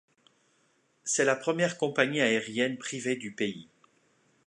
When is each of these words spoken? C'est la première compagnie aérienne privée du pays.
C'est 1.03 1.25
la 1.25 1.35
première 1.35 1.77
compagnie 1.77 2.21
aérienne 2.21 2.75
privée 2.79 3.17
du 3.17 3.33
pays. 3.35 3.67